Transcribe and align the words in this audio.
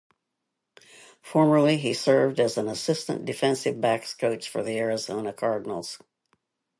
Formerly 1.21 1.77
he 1.77 1.93
served 1.93 2.39
as 2.39 2.57
an 2.57 2.67
assistant 2.67 3.23
defensive 3.23 3.79
backs 3.79 4.15
coach 4.15 4.49
for 4.49 4.63
the 4.63 4.79
Arizona 4.79 5.31
Cardinals. 5.31 5.99